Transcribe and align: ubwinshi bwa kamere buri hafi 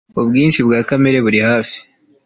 ubwinshi 0.19 0.59
bwa 0.67 0.79
kamere 0.89 1.17
buri 1.25 1.39
hafi 1.47 1.77